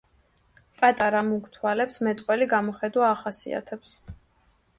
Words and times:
პატარა, 0.81 1.19
მუქ 1.27 1.49
თვალებს 1.57 1.99
მეტყველი 2.07 2.49
გამოხედვა 2.55 3.11
ახასიათებს. 3.13 3.95